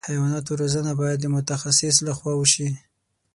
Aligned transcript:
د 0.03 0.05
حیواناتو 0.13 0.51
روزنه 0.61 0.91
باید 1.01 1.17
د 1.21 1.25
متخصص 1.35 1.95
له 2.07 2.13
خوا 2.17 2.33
وشي. 2.37 2.69